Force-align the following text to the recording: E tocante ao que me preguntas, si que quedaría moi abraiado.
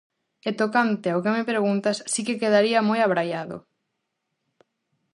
E 0.49 0.51
tocante 0.61 1.07
ao 1.11 1.21
que 1.23 1.35
me 1.35 1.47
preguntas, 1.51 1.97
si 2.11 2.21
que 2.27 2.39
quedaría 2.41 2.87
moi 2.89 2.99
abraiado. 3.03 3.57